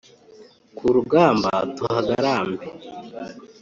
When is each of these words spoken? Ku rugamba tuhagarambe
Ku 0.75 0.85
rugamba 0.95 1.49
tuhagarambe 1.75 2.65